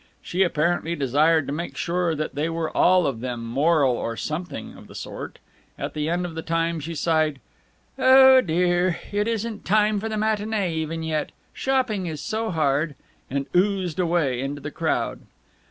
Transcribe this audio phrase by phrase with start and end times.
[0.23, 4.75] She apparently desired to make sure that they were all of them moral or something
[4.75, 5.37] of the sort.
[5.77, 7.39] At the end of the time she sighed,
[7.99, 11.31] "Oh dear, it isn't time for the matinée even yet.
[11.53, 12.95] Shopping is so hard."
[13.29, 15.19] And oozed away into the crowd.